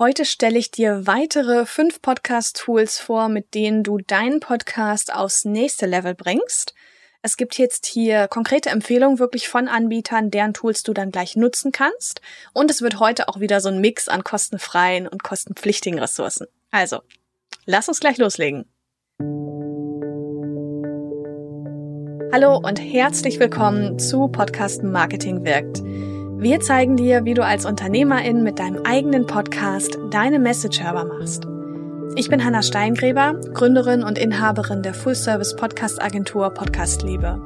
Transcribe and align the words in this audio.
Heute 0.00 0.24
stelle 0.24 0.60
ich 0.60 0.70
dir 0.70 1.08
weitere 1.08 1.66
fünf 1.66 2.00
Podcast-Tools 2.00 3.00
vor, 3.00 3.28
mit 3.28 3.52
denen 3.54 3.82
du 3.82 3.98
deinen 3.98 4.38
Podcast 4.38 5.12
aufs 5.12 5.44
nächste 5.44 5.86
Level 5.86 6.14
bringst. 6.14 6.72
Es 7.20 7.36
gibt 7.36 7.58
jetzt 7.58 7.84
hier 7.84 8.28
konkrete 8.28 8.70
Empfehlungen 8.70 9.18
wirklich 9.18 9.48
von 9.48 9.66
Anbietern, 9.66 10.30
deren 10.30 10.54
Tools 10.54 10.84
du 10.84 10.92
dann 10.92 11.10
gleich 11.10 11.34
nutzen 11.34 11.72
kannst. 11.72 12.20
Und 12.52 12.70
es 12.70 12.80
wird 12.80 13.00
heute 13.00 13.26
auch 13.28 13.40
wieder 13.40 13.60
so 13.60 13.70
ein 13.70 13.80
Mix 13.80 14.06
an 14.06 14.22
kostenfreien 14.22 15.08
und 15.08 15.24
kostenpflichtigen 15.24 15.98
Ressourcen. 15.98 16.46
Also, 16.70 17.00
lass 17.66 17.88
uns 17.88 17.98
gleich 17.98 18.18
loslegen. 18.18 18.66
Hallo 22.32 22.56
und 22.56 22.78
herzlich 22.78 23.40
willkommen 23.40 23.98
zu 23.98 24.28
Podcast 24.28 24.84
Marketing 24.84 25.44
wirkt. 25.44 25.82
Wir 26.40 26.60
zeigen 26.60 26.94
dir, 26.94 27.24
wie 27.24 27.34
du 27.34 27.44
als 27.44 27.66
Unternehmerin 27.66 28.44
mit 28.44 28.60
deinem 28.60 28.84
eigenen 28.84 29.26
Podcast 29.26 29.98
deine 30.08 30.38
Message 30.38 30.80
hörbar 30.80 31.04
machst. 31.04 31.48
Ich 32.14 32.28
bin 32.28 32.44
Hanna 32.44 32.62
Steingräber, 32.62 33.34
Gründerin 33.54 34.04
und 34.04 34.18
Inhaberin 34.18 34.82
der 34.82 34.94
Full-Service 34.94 35.56
Podcast 35.56 36.00
Agentur 36.00 36.50
Podcast 36.50 37.02
Liebe. 37.02 37.40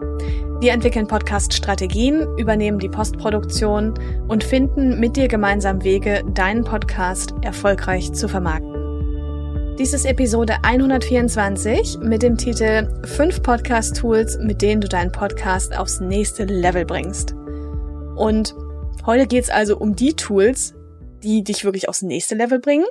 Wir 0.61 0.73
entwickeln 0.73 1.07
Podcast-Strategien, 1.07 2.37
übernehmen 2.37 2.79
die 2.81 2.91
Postproduktion 2.91 3.95
und 4.29 4.45
finden 4.45 5.01
mit 5.01 5.17
dir 5.17 5.27
gemeinsam 5.27 5.83
Wege, 5.83 6.23
deinen 6.35 6.63
Podcast 6.63 7.33
erfolgreich 7.41 8.13
zu 8.13 8.29
vermarkten. 8.29 9.77
Dies 9.79 9.95
ist 9.95 10.05
Episode 10.05 10.57
124 10.65 12.01
mit 12.03 12.23
dem 12.23 12.37
Titel 12.37 12.91
5 13.05 13.43
Podcast-Tools, 13.43 14.39
mit 14.43 14.61
denen 14.61 14.83
du 14.83 14.89
deinen 14.89 15.13
Podcast 15.13 15.75
aufs 15.79 16.01
nächste 16.01 16.45
Level 16.45 16.85
bringst. 16.85 17.35
Und 18.17 18.55
Heute 19.05 19.27
geht's 19.27 19.51
also 19.51 19.79
um 19.79 19.97
die 19.97 20.15
Tools, 20.15 20.75
die 21.25 21.43
dich 21.43 21.65
wirklich 21.65 21.89
aufs 21.89 22.03
nächste 22.03 22.37
Level 22.37 22.61
bringen. 22.61 22.87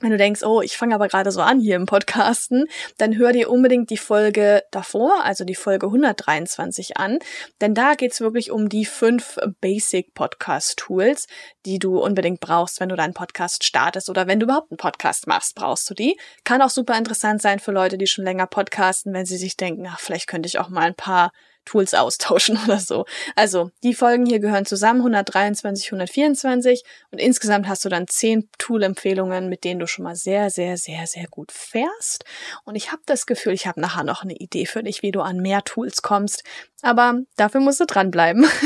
Wenn 0.00 0.10
du 0.10 0.16
denkst, 0.16 0.42
oh, 0.42 0.62
ich 0.62 0.78
fange 0.78 0.94
aber 0.94 1.06
gerade 1.08 1.30
so 1.30 1.42
an 1.42 1.60
hier 1.60 1.76
im 1.76 1.84
Podcasten, 1.84 2.64
dann 2.96 3.18
hör 3.18 3.32
dir 3.32 3.50
unbedingt 3.50 3.90
die 3.90 3.98
Folge 3.98 4.62
davor, 4.70 5.22
also 5.22 5.44
die 5.44 5.54
Folge 5.54 5.86
123 5.86 6.96
an, 6.96 7.18
denn 7.60 7.74
da 7.74 7.94
geht's 7.94 8.22
wirklich 8.22 8.52
um 8.52 8.70
die 8.70 8.86
fünf 8.86 9.38
Basic 9.60 10.14
Podcast 10.14 10.78
Tools, 10.78 11.26
die 11.66 11.78
du 11.78 11.98
unbedingt 11.98 12.40
brauchst, 12.40 12.80
wenn 12.80 12.88
du 12.88 12.96
deinen 12.96 13.14
Podcast 13.14 13.64
startest 13.64 14.08
oder 14.08 14.26
wenn 14.26 14.40
du 14.40 14.44
überhaupt 14.44 14.72
einen 14.72 14.78
Podcast 14.78 15.26
machst, 15.26 15.54
brauchst 15.54 15.88
du 15.90 15.94
die. 15.94 16.18
Kann 16.44 16.62
auch 16.62 16.70
super 16.70 16.96
interessant 16.96 17.42
sein 17.42 17.60
für 17.60 17.72
Leute, 17.72 17.98
die 17.98 18.06
schon 18.06 18.24
länger 18.24 18.46
podcasten, 18.46 19.12
wenn 19.12 19.26
sie 19.26 19.36
sich 19.36 19.58
denken, 19.58 19.86
ach, 19.88 20.00
vielleicht 20.00 20.26
könnte 20.26 20.46
ich 20.46 20.58
auch 20.58 20.70
mal 20.70 20.84
ein 20.84 20.94
paar 20.94 21.32
Tools 21.64 21.94
austauschen 21.94 22.58
oder 22.64 22.78
so. 22.78 23.04
Also, 23.36 23.70
die 23.82 23.94
Folgen 23.94 24.26
hier 24.26 24.40
gehören 24.40 24.66
zusammen, 24.66 25.00
123, 25.00 25.86
124 25.86 26.84
und 27.10 27.18
insgesamt 27.18 27.68
hast 27.68 27.84
du 27.84 27.88
dann 27.88 28.06
10 28.06 28.48
Tool-Empfehlungen, 28.58 29.48
mit 29.48 29.64
denen 29.64 29.80
du 29.80 29.86
schon 29.86 30.04
mal 30.04 30.16
sehr, 30.16 30.50
sehr, 30.50 30.76
sehr, 30.76 31.06
sehr 31.06 31.26
gut 31.28 31.52
fährst. 31.52 32.24
Und 32.64 32.76
ich 32.76 32.92
habe 32.92 33.02
das 33.06 33.26
Gefühl, 33.26 33.52
ich 33.52 33.66
habe 33.66 33.80
nachher 33.80 34.04
noch 34.04 34.22
eine 34.22 34.34
Idee 34.34 34.66
für 34.66 34.82
dich, 34.82 35.02
wie 35.02 35.12
du 35.12 35.20
an 35.20 35.38
mehr 35.38 35.62
Tools 35.64 36.02
kommst, 36.02 36.44
aber 36.82 37.20
dafür 37.36 37.60
musst 37.60 37.80
du 37.80 37.86
dranbleiben. 37.86 38.46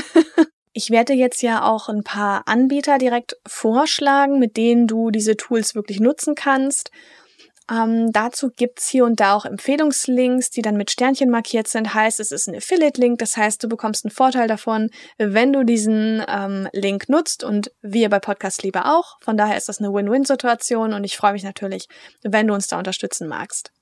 Ich 0.79 0.91
werde 0.91 1.13
jetzt 1.13 1.43
ja 1.43 1.65
auch 1.65 1.89
ein 1.89 2.05
paar 2.05 2.47
Anbieter 2.47 2.99
direkt 2.99 3.37
vorschlagen, 3.45 4.39
mit 4.39 4.57
denen 4.57 4.87
du 4.87 5.11
diese 5.11 5.37
Tools 5.37 5.75
wirklich 5.75 5.99
nutzen 5.99 6.37
kannst. 6.37 6.93
Ähm, 7.71 8.13
dazu 8.13 8.51
gibt's 8.51 8.89
hier 8.89 9.05
und 9.05 9.21
da 9.21 9.35
auch 9.35 9.45
Empfehlungslinks, 9.45 10.51
die 10.51 10.63
dann 10.63 10.77
mit 10.77 10.91
Sternchen 10.91 11.31
markiert 11.31 11.69
sind. 11.69 11.95
Heißt, 11.95 12.21
es 12.21 12.33
ist 12.33 12.49
ein 12.49 12.57
Affiliate-Link. 12.57 13.19
Das 13.19 13.37
heißt, 13.37 13.63
du 13.63 13.69
bekommst 13.69 14.05
einen 14.05 14.13
Vorteil 14.13 14.49
davon, 14.49 14.91
wenn 15.19 15.53
du 15.53 15.65
diesen 15.65 16.25
ähm, 16.29 16.69
Link 16.73 17.09
nutzt 17.09 17.45
und 17.45 17.71
wir 17.83 18.09
bei 18.09 18.21
Podcast 18.21 18.63
lieber 18.63 18.97
auch. 18.97 19.17
Von 19.23 19.37
daher 19.37 19.57
ist 19.57 19.69
das 19.69 19.79
eine 19.79 19.93
Win-Win-Situation 19.93 20.93
und 20.93 21.05
ich 21.05 21.17
freue 21.17 21.33
mich 21.33 21.45
natürlich, 21.45 21.87
wenn 22.23 22.47
du 22.47 22.55
uns 22.55 22.69
da 22.69 22.79
unterstützen 22.79 23.29
magst. 23.29 23.73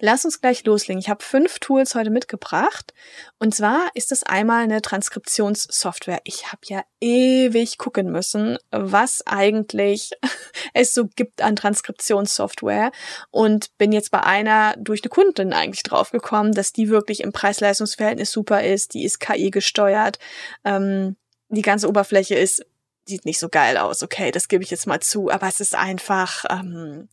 Lass 0.00 0.24
uns 0.24 0.40
gleich 0.40 0.64
loslegen. 0.64 1.00
Ich 1.00 1.08
habe 1.08 1.22
fünf 1.22 1.58
Tools 1.60 1.94
heute 1.94 2.10
mitgebracht. 2.10 2.92
Und 3.38 3.54
zwar 3.54 3.88
ist 3.94 4.12
es 4.12 4.22
einmal 4.22 4.64
eine 4.64 4.82
Transkriptionssoftware. 4.82 6.20
Ich 6.24 6.48
habe 6.48 6.62
ja 6.64 6.82
ewig 7.00 7.78
gucken 7.78 8.10
müssen, 8.10 8.58
was 8.70 9.24
eigentlich 9.26 10.10
es 10.74 10.94
so 10.94 11.06
gibt 11.06 11.42
an 11.42 11.56
Transkriptionssoftware 11.56 12.90
und 13.30 13.76
bin 13.78 13.92
jetzt 13.92 14.10
bei 14.10 14.22
einer 14.22 14.74
durch 14.78 15.02
eine 15.02 15.10
Kundin 15.10 15.52
eigentlich 15.52 15.82
draufgekommen, 15.82 16.52
dass 16.52 16.72
die 16.72 16.88
wirklich 16.88 17.20
im 17.20 17.32
Preis-Leistungs-Verhältnis 17.32 18.32
super 18.32 18.62
ist. 18.64 18.94
Die 18.94 19.04
ist 19.04 19.20
KI 19.20 19.50
gesteuert. 19.50 20.18
Ähm, 20.64 21.16
die 21.48 21.62
ganze 21.62 21.88
Oberfläche 21.88 22.34
ist 22.34 22.64
sieht 23.04 23.24
nicht 23.24 23.40
so 23.40 23.48
geil 23.48 23.76
aus. 23.76 24.02
Okay, 24.02 24.30
das 24.30 24.48
gebe 24.48 24.62
ich 24.62 24.70
jetzt 24.70 24.86
mal 24.86 25.00
zu. 25.00 25.30
Aber 25.30 25.48
es 25.48 25.60
ist 25.60 25.74
einfach 25.74 26.44
ähm, 26.50 27.08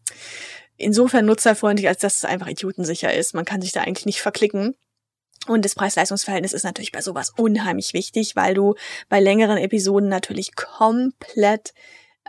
insofern 0.79 1.25
nutzerfreundlich, 1.25 1.88
als 1.88 2.01
dass 2.01 2.17
es 2.17 2.25
einfach 2.25 2.47
idiotensicher 2.47 3.13
ist. 3.13 3.35
Man 3.35 3.45
kann 3.45 3.62
sich 3.62 3.72
da 3.72 3.81
eigentlich 3.81 4.06
nicht 4.06 4.22
verklicken. 4.22 4.75
Und 5.47 5.66
das 5.66 5.75
Preis-Leistungs-Verhältnis 5.75 6.53
ist 6.53 6.63
natürlich 6.63 6.91
bei 6.91 7.01
sowas 7.01 7.31
unheimlich 7.35 7.94
wichtig, 7.94 8.35
weil 8.35 8.53
du 8.53 8.75
bei 9.07 9.19
längeren 9.19 9.57
Episoden 9.57 10.09
natürlich 10.09 10.56
komplett 10.56 11.73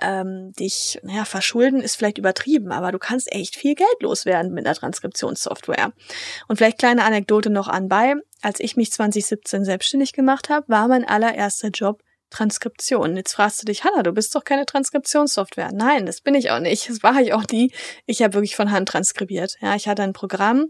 ähm, 0.00 0.52
dich, 0.58 0.98
naja, 1.02 1.24
verschulden 1.24 1.80
ist 1.80 1.96
vielleicht 1.96 2.18
übertrieben, 2.18 2.72
aber 2.72 2.92
du 2.92 2.98
kannst 2.98 3.30
echt 3.32 3.56
viel 3.56 3.74
Geld 3.74 3.88
loswerden 4.00 4.52
mit 4.52 4.64
einer 4.64 4.74
Transkriptionssoftware. 4.74 5.92
Und 6.48 6.56
vielleicht 6.56 6.78
kleine 6.78 7.04
Anekdote 7.04 7.50
noch 7.50 7.68
anbei. 7.68 8.14
Als 8.40 8.60
ich 8.60 8.76
mich 8.76 8.92
2017 8.92 9.64
selbstständig 9.64 10.12
gemacht 10.12 10.48
habe, 10.48 10.68
war 10.68 10.88
mein 10.88 11.06
allererster 11.06 11.68
Job 11.68 12.02
Transkription. 12.30 13.16
Jetzt 13.16 13.34
fragst 13.34 13.62
du 13.62 13.66
dich, 13.66 13.84
Hanna, 13.84 14.02
du 14.02 14.12
bist 14.12 14.34
doch 14.34 14.44
keine 14.44 14.66
Transkriptionssoftware. 14.66 15.70
Nein, 15.72 16.06
das 16.06 16.20
bin 16.20 16.34
ich 16.34 16.50
auch 16.50 16.60
nicht. 16.60 16.88
Das 16.88 17.02
war 17.02 17.20
ich 17.20 17.32
auch 17.32 17.44
nie. 17.50 17.72
Ich 18.06 18.22
habe 18.22 18.34
wirklich 18.34 18.56
von 18.56 18.70
Hand 18.70 18.88
transkribiert. 18.88 19.56
Ja, 19.60 19.74
ich 19.74 19.88
hatte 19.88 20.02
ein 20.02 20.12
Programm, 20.12 20.66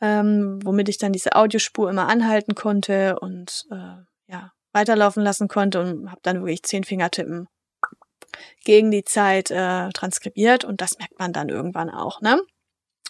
ähm, 0.00 0.60
womit 0.62 0.88
ich 0.88 0.98
dann 0.98 1.12
diese 1.12 1.34
Audiospur 1.34 1.90
immer 1.90 2.08
anhalten 2.08 2.54
konnte 2.54 3.18
und 3.20 3.64
äh, 3.70 4.32
ja 4.32 4.52
weiterlaufen 4.72 5.22
lassen 5.22 5.48
konnte 5.48 5.80
und 5.80 6.10
habe 6.10 6.20
dann 6.22 6.40
wirklich 6.40 6.62
zehn 6.62 6.84
Fingertippen 6.84 7.48
gegen 8.64 8.90
die 8.90 9.04
Zeit 9.04 9.50
äh, 9.50 9.90
transkribiert 9.90 10.64
und 10.64 10.80
das 10.80 10.98
merkt 10.98 11.18
man 11.18 11.32
dann 11.32 11.48
irgendwann 11.48 11.90
auch, 11.90 12.20
ne? 12.20 12.40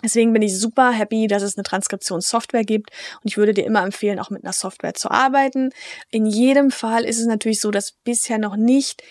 Deswegen 0.02 0.32
bin 0.32 0.42
ich 0.42 0.58
super 0.58 0.90
happy, 0.90 1.26
dass 1.26 1.42
es 1.42 1.56
eine 1.56 1.64
Transkriptionssoftware 1.64 2.64
gibt 2.64 2.90
und 3.22 3.30
ich 3.30 3.36
würde 3.36 3.54
dir 3.54 3.64
immer 3.64 3.82
empfehlen, 3.82 4.18
auch 4.18 4.30
mit 4.30 4.44
einer 4.44 4.52
Software 4.52 4.94
zu 4.94 5.10
arbeiten. 5.10 5.70
In 6.10 6.26
jedem 6.26 6.70
Fall 6.70 7.04
ist 7.04 7.20
es 7.20 7.26
natürlich 7.26 7.60
so, 7.60 7.70
dass 7.70 7.92
bisher 8.04 8.38
noch 8.38 8.56
nicht 8.56 9.02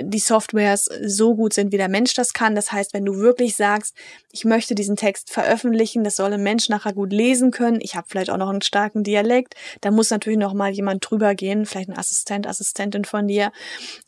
die 0.00 0.18
Softwares 0.20 0.84
so 1.02 1.34
gut 1.34 1.52
sind, 1.52 1.72
wie 1.72 1.76
der 1.76 1.88
Mensch 1.88 2.14
das 2.14 2.32
kann. 2.32 2.54
Das 2.54 2.70
heißt, 2.70 2.94
wenn 2.94 3.04
du 3.04 3.16
wirklich 3.16 3.56
sagst, 3.56 3.96
ich 4.30 4.44
möchte 4.44 4.76
diesen 4.76 4.94
Text 4.94 5.30
veröffentlichen, 5.30 6.04
das 6.04 6.14
soll 6.14 6.32
ein 6.32 6.42
Mensch 6.42 6.68
nachher 6.68 6.92
gut 6.92 7.12
lesen 7.12 7.50
können, 7.50 7.80
ich 7.80 7.96
habe 7.96 8.06
vielleicht 8.08 8.30
auch 8.30 8.36
noch 8.36 8.48
einen 8.48 8.62
starken 8.62 9.02
Dialekt, 9.02 9.54
da 9.80 9.90
muss 9.90 10.10
natürlich 10.10 10.38
noch 10.38 10.54
mal 10.54 10.70
jemand 10.70 11.08
drüber 11.08 11.34
gehen, 11.34 11.66
vielleicht 11.66 11.88
ein 11.88 11.98
Assistent, 11.98 12.46
Assistentin 12.46 13.04
von 13.04 13.26
dir, 13.26 13.50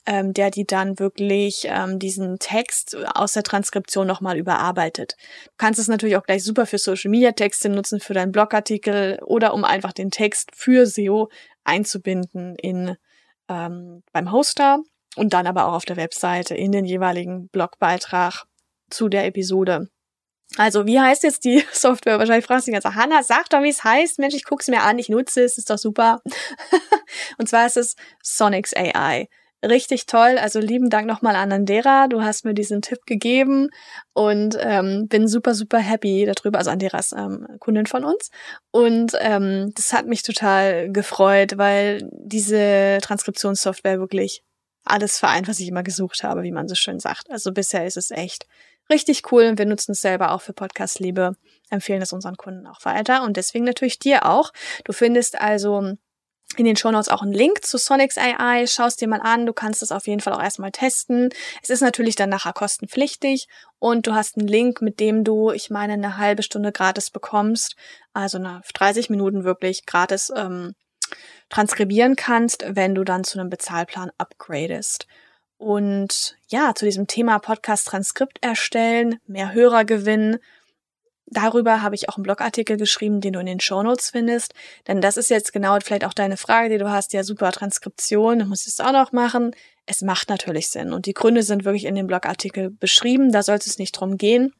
ähm, 0.06 0.32
der 0.32 0.52
die 0.52 0.64
dann 0.64 1.00
wirklich 1.00 1.66
ähm, 1.68 1.98
diesen 1.98 2.38
Text 2.38 2.96
aus 3.14 3.32
der 3.32 3.42
Transkription 3.42 4.06
noch 4.06 4.20
mal 4.20 4.38
überarbeitet. 4.38 5.16
Du 5.46 5.52
kannst 5.56 5.80
es 5.80 5.88
natürlich 5.88 6.16
auch 6.16 6.24
gleich 6.24 6.44
super 6.44 6.66
für 6.66 6.78
Social 6.78 7.10
Media 7.10 7.32
Texte 7.32 7.68
nutzen, 7.68 7.98
für 7.98 8.14
deinen 8.14 8.30
Blogartikel 8.30 9.18
oder 9.24 9.54
um 9.54 9.64
einfach 9.64 9.92
den 9.92 10.12
Text 10.12 10.50
für 10.54 10.86
SEO 10.86 11.30
einzubinden 11.64 12.54
in 12.56 12.96
ähm, 13.48 14.02
beim 14.12 14.30
Hoster 14.30 14.82
und 15.18 15.32
dann 15.32 15.46
aber 15.46 15.66
auch 15.66 15.74
auf 15.74 15.84
der 15.84 15.96
Webseite 15.96 16.54
in 16.54 16.72
den 16.72 16.84
jeweiligen 16.84 17.48
Blogbeitrag 17.48 18.44
zu 18.90 19.08
der 19.08 19.26
Episode. 19.26 19.88
Also, 20.56 20.86
wie 20.86 20.98
heißt 20.98 21.24
jetzt 21.24 21.44
die 21.44 21.62
Software? 21.72 22.18
Wahrscheinlich 22.18 22.46
fragst 22.46 22.66
du 22.66 22.72
dich 22.72 22.80
ganz, 22.80 22.94
Hanna, 22.94 23.22
sag 23.22 23.50
doch, 23.50 23.62
wie 23.62 23.68
es 23.68 23.84
heißt. 23.84 24.18
Mensch, 24.18 24.34
ich 24.34 24.44
guck's 24.44 24.68
mir 24.68 24.82
an, 24.82 24.98
ich 24.98 25.08
nutze 25.08 25.42
es, 25.42 25.58
ist 25.58 25.70
doch 25.70 25.78
super. 25.78 26.20
und 27.38 27.48
zwar 27.48 27.66
ist 27.66 27.76
es 27.76 27.96
Sonics 28.22 28.74
AI. 28.74 29.28
Richtig 29.64 30.06
toll. 30.06 30.38
Also 30.38 30.60
lieben 30.60 30.88
Dank 30.88 31.08
nochmal 31.08 31.34
an 31.34 31.50
Andera. 31.50 32.06
Du 32.06 32.22
hast 32.22 32.44
mir 32.44 32.54
diesen 32.54 32.80
Tipp 32.80 33.00
gegeben 33.06 33.70
und 34.14 34.56
ähm, 34.60 35.08
bin 35.08 35.26
super, 35.26 35.52
super 35.52 35.78
happy 35.78 36.30
darüber. 36.32 36.58
Also 36.58 36.70
Andera 36.70 36.98
ist 36.98 37.12
ähm, 37.12 37.44
Kundin 37.58 37.86
von 37.86 38.04
uns. 38.04 38.30
Und 38.70 39.14
ähm, 39.20 39.72
das 39.74 39.92
hat 39.92 40.06
mich 40.06 40.22
total 40.22 40.92
gefreut, 40.92 41.58
weil 41.58 42.08
diese 42.12 42.98
Transkriptionssoftware 43.02 43.98
wirklich 43.98 44.44
alles 44.90 45.18
vereint, 45.18 45.48
was 45.48 45.60
ich 45.60 45.68
immer 45.68 45.82
gesucht 45.82 46.22
habe, 46.22 46.42
wie 46.42 46.52
man 46.52 46.68
so 46.68 46.74
schön 46.74 47.00
sagt. 47.00 47.30
Also 47.30 47.52
bisher 47.52 47.86
ist 47.86 47.96
es 47.96 48.10
echt 48.10 48.46
richtig 48.90 49.30
cool 49.32 49.44
und 49.44 49.58
wir 49.58 49.66
nutzen 49.66 49.92
es 49.92 50.00
selber 50.00 50.32
auch 50.32 50.40
für 50.40 50.52
Podcast 50.52 50.98
Liebe, 51.00 51.36
empfehlen 51.70 52.02
es 52.02 52.12
unseren 52.12 52.36
Kunden 52.36 52.66
auch 52.66 52.84
weiter 52.84 53.22
und 53.22 53.36
deswegen 53.36 53.64
natürlich 53.64 53.98
dir 53.98 54.26
auch. 54.26 54.52
Du 54.84 54.92
findest 54.92 55.40
also 55.40 55.94
in 56.56 56.64
den 56.64 56.76
Shownotes 56.76 57.08
auch 57.08 57.22
einen 57.22 57.32
Link 57.32 57.64
zu 57.64 57.76
Sonics 57.76 58.16
AI. 58.16 58.66
Schaust 58.66 59.00
dir 59.00 59.08
mal 59.08 59.20
an. 59.20 59.44
Du 59.44 59.52
kannst 59.52 59.82
es 59.82 59.92
auf 59.92 60.06
jeden 60.06 60.20
Fall 60.20 60.32
auch 60.32 60.42
erstmal 60.42 60.72
testen. 60.72 61.28
Es 61.62 61.68
ist 61.68 61.82
natürlich 61.82 62.16
dann 62.16 62.30
nachher 62.30 62.54
kostenpflichtig 62.54 63.48
und 63.78 64.06
du 64.06 64.14
hast 64.14 64.38
einen 64.38 64.48
Link, 64.48 64.80
mit 64.80 64.98
dem 64.98 65.24
du, 65.24 65.50
ich 65.50 65.68
meine, 65.68 65.92
eine 65.92 66.16
halbe 66.16 66.42
Stunde 66.42 66.72
gratis 66.72 67.10
bekommst. 67.10 67.76
Also 68.14 68.38
eine 68.38 68.62
30 68.72 69.10
Minuten 69.10 69.44
wirklich 69.44 69.84
gratis 69.84 70.32
ähm, 70.34 70.74
transkribieren 71.48 72.16
kannst, 72.16 72.64
wenn 72.68 72.94
du 72.94 73.04
dann 73.04 73.24
zu 73.24 73.38
einem 73.38 73.50
Bezahlplan 73.50 74.10
upgradest. 74.18 75.06
Und 75.56 76.36
ja, 76.48 76.74
zu 76.74 76.84
diesem 76.84 77.06
Thema 77.06 77.38
Podcast-Transkript 77.40 78.38
erstellen, 78.42 79.18
mehr 79.26 79.52
Hörer 79.52 79.84
gewinnen. 79.84 80.38
Darüber 81.26 81.82
habe 81.82 81.94
ich 81.94 82.08
auch 82.08 82.16
einen 82.16 82.22
Blogartikel 82.22 82.76
geschrieben, 82.76 83.20
den 83.20 83.34
du 83.34 83.40
in 83.40 83.46
den 83.46 83.60
Show 83.60 83.82
Notes 83.82 84.10
findest. 84.10 84.54
Denn 84.86 85.00
das 85.00 85.16
ist 85.16 85.30
jetzt 85.30 85.52
genau 85.52 85.76
vielleicht 85.82 86.04
auch 86.04 86.14
deine 86.14 86.36
Frage, 86.36 86.70
die 86.70 86.78
du 86.78 86.90
hast. 86.90 87.12
Ja, 87.12 87.24
super 87.24 87.50
Transkription, 87.52 88.48
muss 88.48 88.62
ich 88.62 88.74
es 88.74 88.80
auch 88.80 88.92
noch 88.92 89.12
machen? 89.12 89.50
Es 89.84 90.00
macht 90.00 90.28
natürlich 90.28 90.68
Sinn. 90.68 90.92
Und 90.92 91.06
die 91.06 91.12
Gründe 91.12 91.42
sind 91.42 91.64
wirklich 91.64 91.84
in 91.84 91.96
dem 91.96 92.06
Blogartikel 92.06 92.70
beschrieben. 92.70 93.32
Da 93.32 93.42
sollte 93.42 93.68
es 93.68 93.78
nicht 93.78 93.92
drum 93.92 94.16
gehen. 94.16 94.54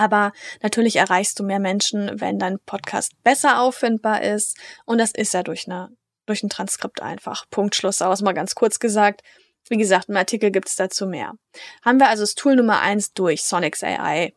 Aber 0.00 0.32
natürlich 0.62 0.96
erreichst 0.96 1.38
du 1.38 1.42
mehr 1.42 1.58
Menschen, 1.58 2.18
wenn 2.22 2.38
dein 2.38 2.58
Podcast 2.58 3.12
besser 3.22 3.60
auffindbar 3.60 4.22
ist. 4.22 4.56
Und 4.86 4.96
das 4.96 5.10
ist 5.10 5.34
ja 5.34 5.42
durch 5.42 5.66
eine, 5.66 5.90
durch 6.24 6.42
ein 6.42 6.48
Transkript 6.48 7.02
einfach. 7.02 7.44
Punkt 7.50 7.76
Schluss 7.76 8.00
aus, 8.00 8.22
mal 8.22 8.32
ganz 8.32 8.54
kurz 8.54 8.78
gesagt. 8.78 9.20
Wie 9.68 9.76
gesagt, 9.76 10.08
im 10.08 10.16
Artikel 10.16 10.50
gibt 10.50 10.68
es 10.68 10.76
dazu 10.76 11.06
mehr. 11.06 11.34
Haben 11.84 12.00
wir 12.00 12.08
also 12.08 12.22
das 12.22 12.34
Tool 12.34 12.56
Nummer 12.56 12.80
eins 12.80 13.12
durch, 13.12 13.42
Sonics 13.42 13.84
AI. 13.84 14.32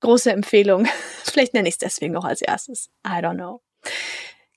Große 0.00 0.30
Empfehlung. 0.30 0.86
Vielleicht 1.24 1.54
nenne 1.54 1.70
ich 1.70 1.76
es 1.76 1.78
deswegen 1.78 2.12
noch 2.12 2.26
als 2.26 2.42
erstes. 2.42 2.90
I 3.02 3.22
don't 3.22 3.36
know. 3.36 3.62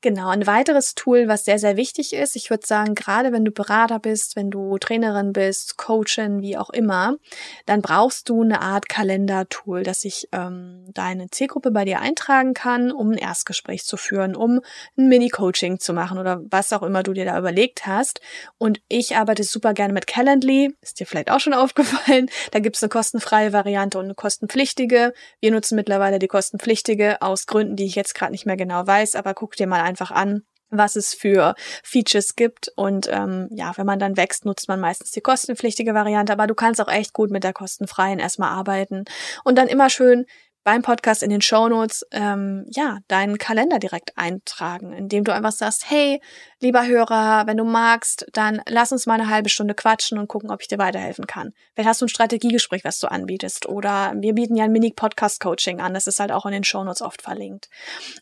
Genau, 0.02 0.30
ein 0.30 0.48
weiteres 0.48 0.96
Tool, 0.96 1.28
was 1.28 1.44
sehr, 1.44 1.60
sehr 1.60 1.76
wichtig 1.76 2.14
ist, 2.14 2.38
ich 2.38 2.50
würde 2.50 2.66
sagen, 2.66 2.96
gerade 2.96 3.34
wenn 3.34 3.44
du 3.44 3.52
Berater 3.52 4.00
bist, 4.00 4.38
wenn 4.38 4.50
du 4.50 4.78
Trainerin 4.78 5.34
bist, 5.34 5.76
Coachin, 5.76 6.42
wie 6.42 6.56
auch 6.56 6.70
immer, 6.70 7.18
dann 7.66 7.82
brauchst 7.82 8.30
du 8.30 8.42
eine 8.42 8.62
Art 8.62 8.88
Kalendertool, 8.88 9.84
dass 9.84 10.06
ich 10.06 10.30
ähm, 10.32 10.86
deine 10.94 11.30
Zielgruppe 11.32 11.72
bei 11.72 11.84
dir 11.84 12.00
eintragen 12.00 12.54
kann, 12.54 12.94
um 12.94 13.12
ein 13.12 13.18
Erstgespräch 13.18 13.84
zu 13.84 13.98
führen, 13.98 14.38
um 14.38 14.62
ein 14.98 15.10
Mini-Coaching 15.10 15.80
zu 15.80 15.92
machen 15.92 16.18
oder 16.18 16.44
was 16.50 16.72
auch 16.72 16.84
immer 16.84 17.04
du 17.04 17.12
dir 17.12 17.26
da 17.26 17.38
überlegt 17.38 17.86
hast. 17.86 18.22
Und 18.58 18.80
ich 18.88 19.18
arbeite 19.18 19.44
super 19.44 19.74
gerne 19.74 19.92
mit 19.94 20.08
Calendly, 20.08 20.78
ist 20.82 21.02
dir 21.02 21.08
vielleicht 21.08 21.30
auch 21.30 21.42
schon 21.42 21.54
aufgefallen. 21.54 22.30
Da 22.52 22.60
gibt's 22.60 22.82
eine 22.82 22.90
kostenfreie 22.90 23.52
Variante 23.52 23.98
und 24.00 24.06
eine 24.06 24.16
kostenpflichtige. 24.16 25.14
Wir 25.42 25.52
nutzen 25.52 25.76
mittlerweile 25.76 26.20
die 26.20 26.28
kostenpflichtige 26.28 27.22
aus 27.22 27.48
Gründen, 27.48 27.76
die 27.76 27.86
ich 27.86 27.96
jetzt 27.96 28.16
gerade 28.16 28.32
nicht 28.32 28.46
mehr 28.46 28.56
genau 28.56 28.88
weiß, 28.88 29.16
aber 29.16 29.34
guck 29.34 29.58
dir 29.58 29.68
mal 29.68 29.89
einfach 29.90 30.12
an, 30.12 30.44
was 30.70 30.96
es 30.96 31.14
für 31.14 31.56
Features 31.84 32.36
gibt. 32.36 32.72
Und 32.76 33.08
ähm, 33.12 33.48
ja, 33.52 33.74
wenn 33.76 33.86
man 33.86 34.00
dann 34.00 34.18
wächst, 34.18 34.46
nutzt 34.46 34.68
man 34.68 34.80
meistens 34.80 35.12
die 35.12 35.22
kostenpflichtige 35.22 35.94
Variante, 35.94 36.32
aber 36.32 36.48
du 36.48 36.56
kannst 36.56 36.80
auch 36.80 36.88
echt 36.88 37.14
gut 37.14 37.32
mit 37.32 37.44
der 37.44 37.54
kostenfreien 37.54 38.20
erstmal 38.20 38.52
arbeiten. 38.52 39.06
Und 39.44 39.58
dann 39.58 39.68
immer 39.68 39.90
schön 39.90 40.26
beim 40.70 40.84
Podcast 40.84 41.24
in 41.24 41.32
den 41.32 41.42
Shownotes 41.42 42.06
ähm, 42.12 42.64
ja 42.70 43.00
deinen 43.08 43.40
Kalender 43.40 43.80
direkt 43.80 44.16
eintragen, 44.20 44.94
indem 44.94 45.24
du 45.24 45.34
einfach 45.34 45.52
sagst, 45.52 45.90
hey, 45.90 46.22
lieber 46.60 46.86
Hörer, 46.86 47.48
wenn 47.48 47.58
du 47.58 47.64
magst, 47.64 48.28
dann 48.34 48.62
lass 48.70 48.92
uns 48.92 49.08
mal 49.08 49.16
eine 49.16 49.30
halbe 49.30 49.50
Stunde 49.50 49.74
quatschen 49.74 50.20
und 50.20 50.28
gucken, 50.28 50.52
ob 50.52 50.62
ich 50.62 50.68
dir 50.68 50.78
weiterhelfen 50.78 51.26
kann. 51.26 51.54
Vielleicht 51.74 51.90
hast 51.90 52.02
du 52.02 52.06
ein 52.06 52.10
Strategiegespräch, 52.10 52.84
was 52.84 53.00
du 53.00 53.08
anbietest, 53.08 53.68
oder 53.68 54.14
wir 54.16 54.36
bieten 54.36 54.56
ja 54.56 54.66
ein 54.66 54.72
Mini-Podcast-Coaching 54.72 55.82
an, 55.82 55.96
das 55.96 56.06
ist 56.06 56.20
halt 56.20 56.32
auch 56.32 56.46
in 56.46 56.52
den 56.52 56.64
Shownotes 56.64 57.02
oft 57.02 57.24
verlinkt. 57.24 57.68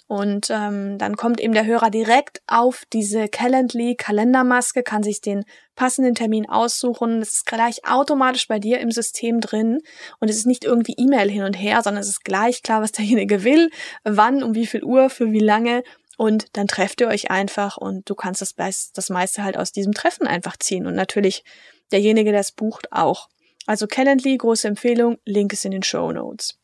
Und 0.08 0.50
ähm, 0.50 0.98
dann 0.98 1.18
kommt 1.18 1.42
eben 1.42 1.54
der 1.54 1.66
Hörer 1.66 1.90
direkt 1.90 2.42
auf 2.48 2.84
diese 2.94 3.28
Calendly-Kalendermaske, 3.28 4.84
kann 4.84 5.04
sich 5.04 5.20
den 5.20 5.44
passenden 5.78 6.16
Termin 6.16 6.50
aussuchen. 6.50 7.22
Es 7.22 7.32
ist 7.34 7.46
gleich 7.46 7.86
automatisch 7.88 8.50
bei 8.50 8.60
dir 8.60 8.80
im 8.80 8.92
System 8.92 9.40
drin 9.40 9.80
und 10.20 10.30
es 10.30 10.36
ist 10.36 10.46
nicht 10.48 10.66
irgendwie 10.66 10.96
E-Mail 10.98 11.30
hin 11.30 11.44
und 11.44 11.54
her, 11.54 11.82
sondern 11.82 12.02
es 12.02 12.10
ist 12.10 12.26
gleich 12.26 12.64
klar, 12.64 12.82
was 12.82 12.92
derjenige 12.94 13.46
will, 13.46 13.70
wann, 14.04 14.44
um 14.44 14.56
wie 14.56 14.68
viel 14.68 14.84
Uhr, 14.84 15.10
für 15.10 15.32
wie 15.32 15.40
lange 15.40 15.84
und 16.18 16.48
dann 16.54 16.68
trefft 16.68 17.00
ihr 17.00 17.08
euch 17.08 17.32
einfach 17.32 17.78
und 17.78 18.10
du 18.10 18.16
kannst 18.16 18.42
das, 18.42 18.92
das 18.92 19.10
meiste 19.10 19.44
halt 19.44 19.56
aus 19.56 19.72
diesem 19.72 19.94
Treffen 19.94 20.28
einfach 20.28 20.58
ziehen 20.58 20.88
und 20.88 20.96
natürlich 20.96 21.44
derjenige, 21.92 22.32
der 22.32 22.42
es 22.42 22.52
bucht, 22.52 22.92
auch. 22.92 23.30
Also 23.68 23.86
Calendly, 23.86 24.36
große 24.36 24.68
Empfehlung, 24.68 25.20
Link 25.26 25.54
ist 25.54 25.64
in 25.64 25.72
den 25.72 25.84
Show 25.84 26.12
Notes. 26.12 26.58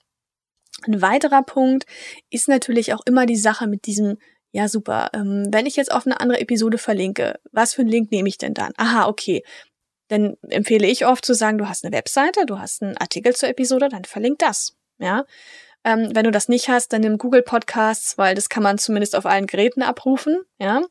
Ein 0.86 1.02
weiterer 1.02 1.44
Punkt 1.44 1.86
ist 2.30 2.48
natürlich 2.48 2.94
auch 2.94 3.02
immer 3.06 3.26
die 3.26 3.38
Sache 3.38 3.68
mit 3.68 3.86
diesem 3.86 4.18
ja, 4.54 4.68
super. 4.68 5.10
Ähm, 5.14 5.48
wenn 5.52 5.66
ich 5.66 5.76
jetzt 5.76 5.92
auf 5.92 6.06
eine 6.06 6.20
andere 6.20 6.40
Episode 6.40 6.78
verlinke, 6.78 7.40
was 7.52 7.74
für 7.74 7.82
einen 7.82 7.90
Link 7.90 8.12
nehme 8.12 8.30
ich 8.30 8.38
denn 8.38 8.54
dann? 8.54 8.72
Aha, 8.78 9.08
okay. 9.08 9.44
Dann 10.10 10.38
empfehle 10.48 10.86
ich 10.86 11.08
oft 11.08 11.26
zu 11.26 11.34
sagen, 11.34 11.58
du 11.58 11.68
hast 11.68 11.84
eine 11.84 11.96
Webseite, 11.96 12.46
du 12.46 12.60
hast 12.60 12.84
einen 12.84 12.96
Artikel 12.98 13.36
zur 13.36 13.50
Episode, 13.50 13.90
dann 13.90 14.06
verlink 14.06 14.38
das. 14.38 14.78
Ja. 15.00 15.26
Ähm, 15.84 16.12
wenn 16.14 16.26
du 16.26 16.32
das 16.32 16.50
nicht 16.50 16.70
hast, 16.70 16.94
dann 16.94 17.02
nimm 17.02 17.18
Google 17.18 17.42
Podcasts, 17.42 18.18
weil 18.20 18.36
das 18.36 18.48
kann 18.48 18.62
man 18.62 18.78
zumindest 18.78 19.16
auf 19.16 19.26
allen 19.26 19.48
Geräten 19.48 19.82
abrufen. 19.82 20.44
Ja. 20.60 20.84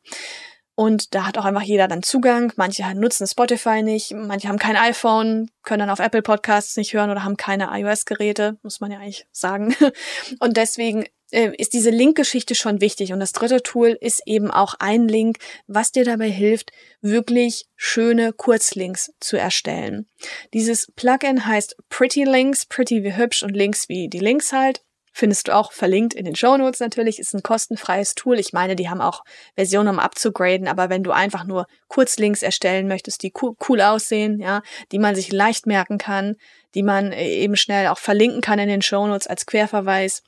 Und 0.75 1.15
da 1.15 1.27
hat 1.27 1.37
auch 1.37 1.45
einfach 1.45 1.63
jeder 1.63 1.87
dann 1.87 2.03
Zugang. 2.03 2.53
Manche 2.57 2.83
nutzen 2.95 3.27
Spotify 3.27 3.83
nicht, 3.83 4.13
manche 4.15 4.49
haben 4.49 4.59
kein 4.59 4.77
iPhone, 4.77 5.51
können 5.63 5.81
dann 5.81 5.91
auf 5.91 5.99
Apple 5.99 6.23
Podcasts 6.23 6.77
nicht 6.77 6.95
hören 6.95 7.11
oder 7.11 7.25
haben 7.25 7.37
keine 7.37 7.69
iOS-Geräte, 7.71 8.59
muss 8.63 8.81
man 8.81 8.91
ja 8.91 8.99
eigentlich 8.99 9.27
sagen. 9.33 9.77
Und 10.41 10.57
deswegen 10.57 11.05
äh, 11.31 11.51
ist 11.57 11.73
diese 11.73 11.91
Link-Geschichte 11.91 12.55
schon 12.55 12.81
wichtig. 12.81 13.13
Und 13.13 13.21
das 13.21 13.33
dritte 13.33 13.63
Tool 13.63 13.99
ist 14.01 14.23
eben 14.27 14.51
auch 14.51 14.75
ein 14.79 15.09
Link, 15.09 15.39
was 15.67 15.93
dir 15.93 16.05
dabei 16.05 16.31
hilft, 16.31 16.73
wirklich 17.01 17.67
schöne 17.77 18.33
Kurzlinks 18.33 19.13
zu 19.21 19.37
erstellen. 19.37 20.07
Dieses 20.55 20.93
Plugin 20.95 21.47
heißt 21.47 21.77
Pretty 21.91 22.25
Links, 22.25 22.67
Pretty 22.67 23.03
wie 23.03 23.17
hübsch 23.17 23.43
und 23.43 23.55
Links 23.55 23.89
wie 23.89 24.09
die 24.09 24.21
Links 24.21 24.53
halt. 24.53 24.83
Findest 25.13 25.49
du 25.49 25.55
auch 25.55 25.73
verlinkt 25.73 26.15
in 26.15 26.25
den 26.25 26.35
Show 26.35 26.57
Notes 26.57 26.81
natürlich. 26.81 27.19
Ist 27.19 27.35
ein 27.35 27.43
kostenfreies 27.43 28.15
Tool. 28.15 28.39
Ich 28.39 28.53
meine, 28.53 28.77
die 28.77 28.89
haben 28.89 29.03
auch 29.03 29.25
Versionen, 29.55 29.89
um 29.89 29.99
abzugraden, 29.99 30.69
aber 30.69 30.89
wenn 30.89 31.03
du 31.03 31.11
einfach 31.11 31.45
nur 31.45 31.67
Kurzlinks 31.89 32.43
erstellen 32.43 32.89
möchtest, 32.89 33.23
die 33.23 33.33
cool 33.69 33.81
aussehen, 33.83 34.41
ja, 34.41 34.63
die 34.91 34.99
man 34.99 35.15
sich 35.15 35.31
leicht 35.31 35.67
merken 35.67 35.99
kann, 35.99 36.37
die 36.75 36.83
man 36.83 37.13
äh, 37.13 37.29
eben 37.29 37.57
schnell 37.57 37.89
auch 37.89 37.99
verlinken 37.99 38.41
kann 38.41 38.59
in 38.59 38.69
den 38.69 38.83
Show 38.83 39.07
Notes 39.07 39.27
als 39.27 39.45
Querverweis, 39.45 40.23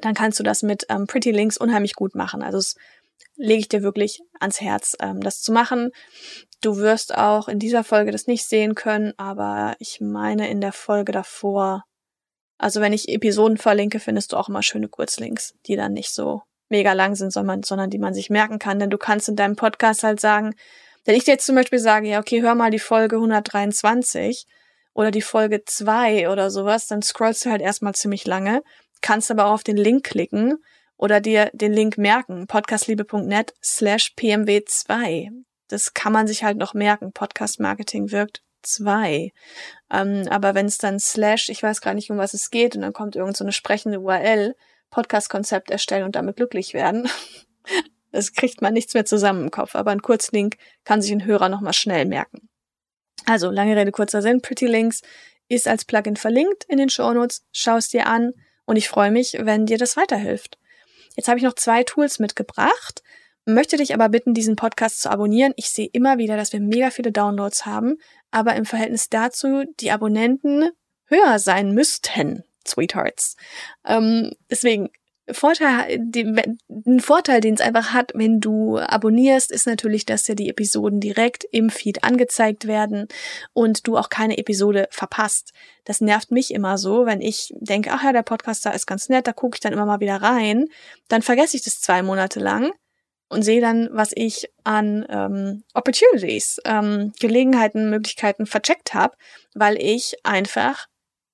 dann 0.00 0.14
kannst 0.14 0.40
du 0.40 0.42
das 0.42 0.62
mit 0.62 0.86
ähm, 0.88 1.06
Pretty 1.06 1.30
Links 1.30 1.58
unheimlich 1.58 1.94
gut 1.94 2.14
machen. 2.14 2.42
Also 2.42 2.58
es 2.58 2.74
lege 3.36 3.60
ich 3.60 3.68
dir 3.68 3.82
wirklich 3.82 4.22
ans 4.40 4.60
Herz, 4.60 4.96
ähm, 5.00 5.20
das 5.20 5.42
zu 5.42 5.52
machen. 5.52 5.90
Du 6.62 6.78
wirst 6.78 7.14
auch 7.14 7.48
in 7.48 7.58
dieser 7.58 7.84
Folge 7.84 8.12
das 8.12 8.26
nicht 8.26 8.48
sehen 8.48 8.74
können, 8.74 9.12
aber 9.18 9.76
ich 9.78 10.00
meine 10.00 10.48
in 10.48 10.60
der 10.60 10.72
Folge 10.72 11.12
davor 11.12 11.84
also 12.58 12.80
wenn 12.80 12.92
ich 12.92 13.08
Episoden 13.08 13.58
verlinke, 13.58 14.00
findest 14.00 14.32
du 14.32 14.36
auch 14.36 14.48
immer 14.48 14.62
schöne 14.62 14.88
Kurzlinks, 14.88 15.54
die 15.66 15.76
dann 15.76 15.92
nicht 15.92 16.12
so 16.12 16.42
mega 16.68 16.92
lang 16.94 17.14
sind, 17.14 17.32
sondern, 17.32 17.90
die 17.90 17.98
man 17.98 18.14
sich 18.14 18.30
merken 18.30 18.58
kann. 18.58 18.78
Denn 18.78 18.90
du 18.90 18.98
kannst 18.98 19.28
in 19.28 19.36
deinem 19.36 19.56
Podcast 19.56 20.02
halt 20.02 20.20
sagen, 20.20 20.54
wenn 21.04 21.14
ich 21.14 21.24
dir 21.24 21.32
jetzt 21.32 21.46
zum 21.46 21.54
Beispiel 21.54 21.78
sage, 21.78 22.08
ja, 22.08 22.18
okay, 22.18 22.42
hör 22.42 22.54
mal 22.54 22.70
die 22.70 22.78
Folge 22.78 23.16
123 23.16 24.46
oder 24.92 25.10
die 25.10 25.22
Folge 25.22 25.62
2 25.64 26.30
oder 26.30 26.50
sowas, 26.50 26.88
dann 26.88 27.02
scrollst 27.02 27.44
du 27.44 27.50
halt 27.50 27.62
erstmal 27.62 27.94
ziemlich 27.94 28.26
lange, 28.26 28.62
kannst 29.02 29.30
aber 29.30 29.46
auch 29.46 29.52
auf 29.52 29.62
den 29.62 29.76
Link 29.76 30.04
klicken 30.04 30.56
oder 30.96 31.20
dir 31.20 31.50
den 31.52 31.72
Link 31.72 31.98
merken, 31.98 32.46
podcastliebe.net 32.46 33.54
slash 33.62 34.14
pmw2. 34.18 35.28
Das 35.68 35.94
kann 35.94 36.12
man 36.12 36.26
sich 36.26 36.42
halt 36.42 36.56
noch 36.56 36.74
merken. 36.74 37.12
Podcast 37.12 37.60
Marketing 37.60 38.10
wirkt 38.10 38.42
zwei. 38.66 39.32
Ähm, 39.90 40.26
aber 40.30 40.54
wenn 40.54 40.66
es 40.66 40.78
dann 40.78 40.98
slash, 40.98 41.48
ich 41.48 41.62
weiß 41.62 41.80
gar 41.80 41.94
nicht, 41.94 42.10
um 42.10 42.18
was 42.18 42.34
es 42.34 42.50
geht, 42.50 42.76
und 42.76 42.82
dann 42.82 42.92
kommt 42.92 43.16
irgend 43.16 43.36
so 43.36 43.44
eine 43.44 43.52
sprechende 43.52 44.00
URL, 44.00 44.54
Podcast-Konzept 44.90 45.70
erstellen 45.70 46.04
und 46.04 46.16
damit 46.16 46.36
glücklich 46.36 46.74
werden. 46.74 47.08
Das 48.12 48.32
kriegt 48.32 48.62
man 48.62 48.72
nichts 48.72 48.94
mehr 48.94 49.04
zusammen 49.04 49.42
im 49.42 49.50
Kopf, 49.50 49.74
aber 49.74 49.90
ein 49.90 50.00
Kurzlink 50.00 50.56
kann 50.84 51.02
sich 51.02 51.12
ein 51.12 51.26
Hörer 51.26 51.50
nochmal 51.50 51.74
schnell 51.74 52.06
merken. 52.06 52.48
Also, 53.26 53.50
lange 53.50 53.76
Rede, 53.76 53.92
kurzer 53.92 54.22
Sinn, 54.22 54.40
Pretty 54.40 54.66
Links 54.66 55.02
ist 55.48 55.68
als 55.68 55.84
Plugin 55.84 56.16
verlinkt 56.16 56.64
in 56.68 56.78
den 56.78 56.88
Shownotes. 56.88 57.44
Schau 57.52 57.76
es 57.76 57.88
dir 57.88 58.06
an 58.06 58.32
und 58.64 58.76
ich 58.76 58.88
freue 58.88 59.10
mich, 59.10 59.36
wenn 59.38 59.66
dir 59.66 59.76
das 59.76 59.98
weiterhilft. 59.98 60.56
Jetzt 61.14 61.28
habe 61.28 61.38
ich 61.38 61.44
noch 61.44 61.56
zwei 61.56 61.82
Tools 61.82 62.18
mitgebracht 62.18 63.02
möchte 63.46 63.76
dich 63.76 63.94
aber 63.94 64.08
bitten, 64.08 64.34
diesen 64.34 64.56
Podcast 64.56 65.00
zu 65.00 65.10
abonnieren. 65.10 65.54
Ich 65.56 65.70
sehe 65.70 65.88
immer 65.92 66.18
wieder, 66.18 66.36
dass 66.36 66.52
wir 66.52 66.60
mega 66.60 66.90
viele 66.90 67.12
Downloads 67.12 67.64
haben, 67.64 67.96
aber 68.30 68.54
im 68.56 68.66
Verhältnis 68.66 69.08
dazu 69.08 69.64
die 69.80 69.92
Abonnenten 69.92 70.70
höher 71.06 71.38
sein 71.38 71.72
müssten. 71.72 72.42
Sweethearts. 72.66 73.36
Ähm, 73.86 74.32
deswegen, 74.50 74.90
Vorteil, 75.30 75.98
die, 76.00 76.24
ein 76.68 77.00
Vorteil, 77.00 77.40
den 77.40 77.54
es 77.54 77.60
einfach 77.60 77.92
hat, 77.92 78.12
wenn 78.14 78.38
du 78.38 78.78
abonnierst, 78.78 79.50
ist 79.50 79.66
natürlich, 79.66 80.06
dass 80.06 80.22
dir 80.22 80.36
die 80.36 80.48
Episoden 80.48 81.00
direkt 81.00 81.44
im 81.50 81.70
Feed 81.70 82.04
angezeigt 82.04 82.66
werden 82.66 83.08
und 83.52 83.88
du 83.88 83.96
auch 83.96 84.08
keine 84.08 84.38
Episode 84.38 84.88
verpasst. 84.90 85.52
Das 85.84 86.00
nervt 86.00 86.30
mich 86.30 86.52
immer 86.52 86.78
so, 86.78 87.06
wenn 87.06 87.20
ich 87.20 87.52
denke, 87.58 87.90
ach 87.92 88.04
ja, 88.04 88.12
der 88.12 88.22
Podcast 88.22 88.66
da 88.66 88.70
ist 88.70 88.86
ganz 88.86 89.08
nett, 89.08 89.26
da 89.26 89.32
gucke 89.32 89.56
ich 89.56 89.60
dann 89.60 89.72
immer 89.72 89.86
mal 89.86 90.00
wieder 90.00 90.22
rein, 90.22 90.66
dann 91.08 91.22
vergesse 91.22 91.56
ich 91.56 91.62
das 91.64 91.80
zwei 91.80 92.02
Monate 92.02 92.38
lang 92.38 92.72
und 93.28 93.42
sehe 93.42 93.60
dann, 93.60 93.88
was 93.92 94.12
ich 94.14 94.50
an 94.64 95.06
ähm, 95.08 95.64
Opportunities, 95.74 96.60
ähm, 96.64 97.12
Gelegenheiten, 97.20 97.90
Möglichkeiten 97.90 98.46
vercheckt 98.46 98.94
habe, 98.94 99.16
weil 99.54 99.80
ich 99.80 100.16
einfach 100.24 100.86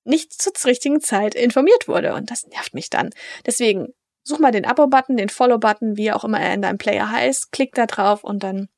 nicht 0.05 0.33
zur 0.33 0.53
richtigen 0.65 1.01
Zeit 1.01 1.35
informiert 1.35 1.87
wurde. 1.87 2.13
Und 2.13 2.31
das 2.31 2.47
nervt 2.47 2.73
mich 2.73 2.89
dann. 2.89 3.11
Deswegen 3.45 3.93
such 4.23 4.39
mal 4.39 4.51
den 4.51 4.65
Abo-Button, 4.65 5.17
den 5.17 5.29
Follow-Button, 5.29 5.97
wie 5.97 6.11
auch 6.11 6.23
immer 6.23 6.39
er 6.39 6.53
in 6.53 6.61
deinem 6.61 6.77
Player 6.77 7.09
heißt, 7.09 7.51
klick 7.51 7.75
da 7.75 7.85
drauf 7.85 8.23
und 8.23 8.43
dann 8.43 8.69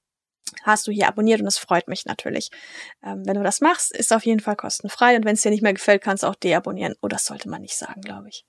hast 0.63 0.87
du 0.87 0.91
hier 0.91 1.07
abonniert 1.07 1.39
und 1.39 1.45
das 1.45 1.57
freut 1.57 1.87
mich 1.87 2.05
natürlich. 2.05 2.49
Ähm, 3.03 3.23
wenn 3.25 3.35
du 3.35 3.43
das 3.43 3.61
machst, 3.61 3.95
ist 3.95 4.13
auf 4.13 4.25
jeden 4.25 4.39
Fall 4.39 4.55
kostenfrei 4.55 5.15
und 5.15 5.25
wenn 5.25 5.35
es 5.35 5.41
dir 5.41 5.51
nicht 5.51 5.63
mehr 5.63 5.73
gefällt, 5.73 6.03
kannst 6.03 6.23
du 6.23 6.27
auch 6.27 6.35
deabonnieren. 6.35 6.95
Oh, 7.01 7.07
das 7.07 7.25
sollte 7.25 7.49
man 7.49 7.61
nicht 7.61 7.75
sagen, 7.75 8.01
glaube 8.01 8.29
ich. 8.29 8.45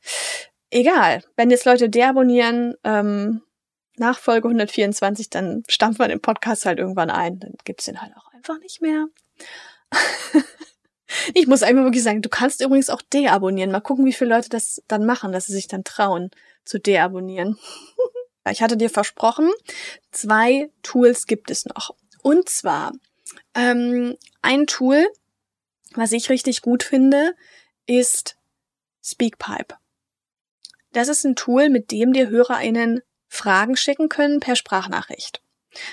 Egal, 0.70 1.22
wenn 1.36 1.50
jetzt 1.50 1.64
Leute 1.64 1.88
deabonnieren, 1.88 2.74
ähm, 2.84 3.42
nach 3.98 4.18
Folge 4.18 4.48
124, 4.48 5.30
dann 5.30 5.64
stampft 5.68 5.98
man 5.98 6.10
den 6.10 6.20
Podcast 6.20 6.66
halt 6.66 6.78
irgendwann 6.78 7.10
ein. 7.10 7.38
Dann 7.40 7.54
gibt's 7.64 7.86
den 7.86 8.00
halt 8.00 8.12
auch 8.16 8.32
einfach 8.32 8.58
nicht 8.60 8.80
mehr. 8.82 9.06
ich 11.34 11.46
muss 11.46 11.62
einfach 11.62 11.84
wirklich 11.84 12.02
sagen, 12.02 12.22
du 12.22 12.28
kannst 12.28 12.60
übrigens 12.60 12.90
auch 12.90 13.02
deabonnieren. 13.02 13.70
Mal 13.70 13.80
gucken, 13.80 14.04
wie 14.04 14.12
viele 14.12 14.34
Leute 14.34 14.48
das 14.48 14.82
dann 14.88 15.06
machen, 15.06 15.32
dass 15.32 15.46
sie 15.46 15.52
sich 15.52 15.68
dann 15.68 15.84
trauen 15.84 16.30
zu 16.64 16.78
deabonnieren. 16.78 17.58
ich 18.50 18.62
hatte 18.62 18.76
dir 18.76 18.90
versprochen, 18.90 19.50
zwei 20.10 20.70
Tools 20.82 21.26
gibt 21.26 21.50
es 21.50 21.64
noch. 21.66 21.94
Und 22.22 22.48
zwar 22.48 22.92
ähm, 23.54 24.16
ein 24.42 24.66
Tool, 24.66 25.06
was 25.94 26.12
ich 26.12 26.28
richtig 26.30 26.62
gut 26.62 26.82
finde, 26.82 27.34
ist 27.86 28.36
Speakpipe. 29.02 29.76
Das 30.92 31.08
ist 31.08 31.24
ein 31.24 31.36
Tool, 31.36 31.68
mit 31.68 31.90
dem 31.90 32.12
dir 32.12 32.28
HörerInnen 32.28 33.02
Fragen 33.28 33.76
schicken 33.76 34.08
können 34.08 34.40
per 34.40 34.56
Sprachnachricht. 34.56 35.40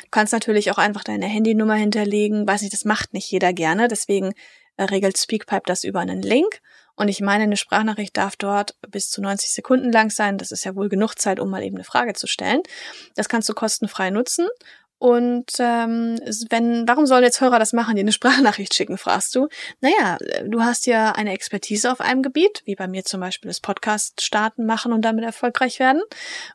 Du 0.04 0.10
kannst 0.12 0.34
natürlich 0.34 0.72
auch 0.72 0.78
einfach 0.78 1.04
deine 1.04 1.26
Handynummer 1.26 1.76
hinterlegen. 1.76 2.48
Weiß 2.48 2.62
nicht, 2.62 2.74
das 2.74 2.86
macht 2.86 3.14
nicht 3.14 3.30
jeder 3.30 3.54
gerne. 3.54 3.88
Deswegen 3.88 4.34
äh, 4.78 4.84
regelt 4.84 5.18
Speakpipe 5.18 5.64
das 5.66 5.84
über 5.84 6.00
einen 6.00 6.22
Link. 6.22 6.62
Und 6.96 7.08
ich 7.08 7.22
meine, 7.22 7.44
eine 7.44 7.58
Sprachnachricht 7.58 8.16
darf 8.16 8.36
dort 8.36 8.76
bis 8.88 9.10
zu 9.10 9.22
90 9.22 9.52
Sekunden 9.52 9.92
lang 9.92 10.12
sein. 10.12 10.38
Das 10.38 10.52
ist 10.52 10.64
ja 10.64 10.76
wohl 10.76 10.90
genug 10.90 11.16
Zeit, 11.16 11.40
um 11.40 11.50
mal 11.50 11.64
eben 11.64 11.76
eine 11.76 11.84
Frage 11.84 12.14
zu 12.14 12.28
stellen. 12.28 12.62
Das 13.16 13.30
kannst 13.30 13.50
du 13.50 13.54
kostenfrei 13.54 14.12
nutzen. 14.12 14.48
Und 15.04 15.52
ähm, 15.60 16.18
wenn, 16.50 16.88
warum 16.88 17.06
sollen 17.08 17.26
jetzt 17.26 17.42
Hörer 17.42 17.60
das 17.60 17.74
machen, 17.74 17.96
die 17.96 18.00
eine 18.00 18.12
Sprachnachricht 18.14 18.74
schicken, 18.74 18.98
fragst 18.98 19.36
du? 19.36 19.50
Naja, 19.82 20.18
du 20.46 20.62
hast 20.62 20.86
ja 20.86 21.12
eine 21.12 21.34
Expertise 21.34 21.92
auf 21.92 22.00
einem 22.00 22.24
Gebiet, 22.24 22.62
wie 22.64 22.76
bei 22.76 22.88
mir 22.88 23.04
zum 23.04 23.20
Beispiel 23.20 23.50
das 23.50 23.60
Podcast 23.60 24.22
starten, 24.22 24.66
machen 24.66 24.94
und 24.94 25.02
damit 25.02 25.26
erfolgreich 25.26 25.80
werden. 25.80 26.02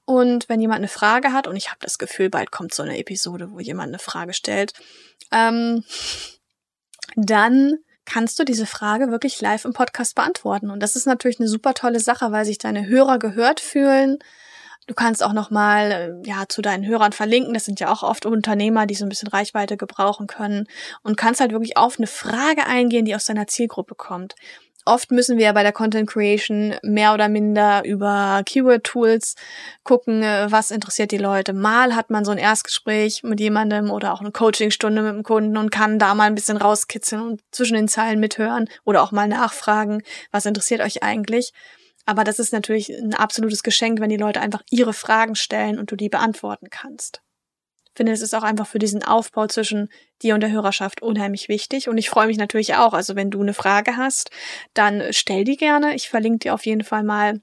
Und 0.06 0.48
wenn 0.48 0.62
jemand 0.62 0.78
eine 0.78 0.88
Frage 0.88 1.34
hat, 1.34 1.46
und 1.46 1.56
ich 1.56 1.68
habe 1.68 1.80
das 1.80 1.98
Gefühl, 1.98 2.30
bald 2.30 2.50
kommt 2.50 2.72
so 2.72 2.82
eine 2.82 2.96
Episode, 2.96 3.50
wo 3.50 3.60
jemand 3.60 3.88
eine 3.88 3.98
Frage 3.98 4.32
stellt, 4.32 4.72
ähm, 5.30 5.84
dann 7.16 7.76
kannst 8.06 8.38
du 8.38 8.44
diese 8.44 8.64
Frage 8.64 9.10
wirklich 9.10 9.42
live 9.42 9.66
im 9.66 9.74
Podcast 9.74 10.14
beantworten. 10.14 10.70
Und 10.70 10.82
das 10.82 10.96
ist 10.96 11.04
natürlich 11.04 11.38
eine 11.38 11.50
super 11.50 11.74
tolle 11.74 12.00
Sache, 12.00 12.32
weil 12.32 12.46
sich 12.46 12.56
deine 12.56 12.86
Hörer 12.86 13.18
gehört 13.18 13.60
fühlen 13.60 14.16
Du 14.88 14.94
kannst 14.94 15.22
auch 15.22 15.34
nochmal 15.34 16.22
äh, 16.24 16.28
ja, 16.28 16.44
zu 16.48 16.62
deinen 16.62 16.86
Hörern 16.86 17.12
verlinken. 17.12 17.52
Das 17.52 17.66
sind 17.66 17.78
ja 17.78 17.92
auch 17.92 18.02
oft 18.02 18.24
Unternehmer, 18.24 18.86
die 18.86 18.94
so 18.94 19.04
ein 19.04 19.10
bisschen 19.10 19.28
Reichweite 19.28 19.76
gebrauchen 19.76 20.26
können. 20.26 20.66
Und 21.02 21.18
kannst 21.18 21.42
halt 21.42 21.52
wirklich 21.52 21.76
auf 21.76 21.98
eine 21.98 22.06
Frage 22.06 22.66
eingehen, 22.66 23.04
die 23.04 23.14
aus 23.14 23.26
deiner 23.26 23.46
Zielgruppe 23.46 23.94
kommt. 23.94 24.34
Oft 24.86 25.10
müssen 25.10 25.36
wir 25.36 25.44
ja 25.44 25.52
bei 25.52 25.62
der 25.62 25.72
Content 25.72 26.08
Creation 26.08 26.74
mehr 26.82 27.12
oder 27.12 27.28
minder 27.28 27.84
über 27.84 28.40
Keyword-Tools 28.46 29.34
gucken, 29.84 30.22
äh, 30.22 30.50
was 30.50 30.70
interessiert 30.70 31.12
die 31.12 31.18
Leute. 31.18 31.52
Mal 31.52 31.94
hat 31.94 32.08
man 32.08 32.24
so 32.24 32.30
ein 32.30 32.38
Erstgespräch 32.38 33.22
mit 33.22 33.40
jemandem 33.40 33.90
oder 33.90 34.14
auch 34.14 34.20
eine 34.22 34.32
Coachingstunde 34.32 35.02
mit 35.02 35.12
dem 35.12 35.22
Kunden 35.22 35.58
und 35.58 35.70
kann 35.70 35.98
da 35.98 36.14
mal 36.14 36.24
ein 36.24 36.34
bisschen 36.34 36.56
rauskitzeln 36.56 37.20
und 37.20 37.42
zwischen 37.50 37.74
den 37.74 37.88
Zeilen 37.88 38.20
mithören 38.20 38.70
oder 38.86 39.02
auch 39.02 39.12
mal 39.12 39.28
nachfragen, 39.28 40.02
was 40.32 40.46
interessiert 40.46 40.80
euch 40.80 41.02
eigentlich. 41.02 41.52
Aber 42.08 42.24
das 42.24 42.38
ist 42.38 42.54
natürlich 42.54 42.88
ein 42.88 43.12
absolutes 43.12 43.62
Geschenk, 43.62 44.00
wenn 44.00 44.08
die 44.08 44.16
Leute 44.16 44.40
einfach 44.40 44.62
ihre 44.70 44.94
Fragen 44.94 45.34
stellen 45.34 45.78
und 45.78 45.90
du 45.90 45.94
die 45.94 46.08
beantworten 46.08 46.70
kannst. 46.70 47.20
Ich 47.84 47.92
finde, 47.96 48.12
es 48.12 48.22
ist 48.22 48.34
auch 48.34 48.44
einfach 48.44 48.66
für 48.66 48.78
diesen 48.78 49.02
Aufbau 49.02 49.46
zwischen 49.46 49.90
dir 50.22 50.32
und 50.32 50.40
der 50.40 50.50
Hörerschaft 50.50 51.02
unheimlich 51.02 51.50
wichtig. 51.50 51.86
Und 51.86 51.98
ich 51.98 52.08
freue 52.08 52.28
mich 52.28 52.38
natürlich 52.38 52.76
auch. 52.76 52.94
Also 52.94 53.14
wenn 53.14 53.30
du 53.30 53.42
eine 53.42 53.52
Frage 53.52 53.98
hast, 53.98 54.30
dann 54.72 55.02
stell 55.10 55.44
die 55.44 55.58
gerne. 55.58 55.94
Ich 55.94 56.08
verlinke 56.08 56.38
dir 56.38 56.54
auf 56.54 56.64
jeden 56.64 56.82
Fall 56.82 57.02
mal 57.04 57.42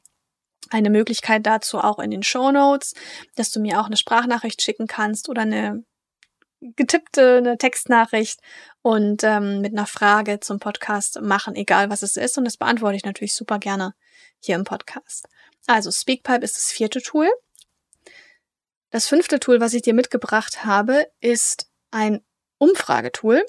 eine 0.72 0.90
Möglichkeit 0.90 1.46
dazu 1.46 1.78
auch 1.78 2.00
in 2.00 2.10
den 2.10 2.24
Show 2.24 2.52
Notes, 2.52 2.96
dass 3.36 3.52
du 3.52 3.60
mir 3.60 3.80
auch 3.80 3.86
eine 3.86 3.98
Sprachnachricht 3.98 4.64
schicken 4.64 4.88
kannst 4.88 5.30
oder 5.30 5.44
eine 5.44 5.84
getippte, 6.60 7.38
eine 7.38 7.60
Textnachricht 7.60 8.40
und 8.86 9.24
ähm, 9.24 9.62
mit 9.62 9.74
einer 9.74 9.88
Frage 9.88 10.42
zum 10.42 10.60
Podcast 10.60 11.20
machen, 11.20 11.56
egal 11.56 11.90
was 11.90 12.04
es 12.04 12.18
ist. 12.18 12.38
Und 12.38 12.46
das 12.46 12.56
beantworte 12.56 12.96
ich 12.96 13.04
natürlich 13.04 13.34
super 13.34 13.58
gerne 13.58 13.96
hier 14.38 14.54
im 14.54 14.64
Podcast. 14.64 15.28
Also 15.66 15.90
Speakpipe 15.90 16.46
ist 16.46 16.56
das 16.56 16.72
vierte 16.72 17.02
Tool. 17.02 17.28
Das 18.92 19.08
fünfte 19.08 19.40
Tool, 19.40 19.60
was 19.60 19.74
ich 19.74 19.82
dir 19.82 19.96
mitgebracht 19.96 20.66
habe, 20.66 21.08
ist 21.20 21.68
ein 21.90 22.24
Umfragetool. 22.60 23.44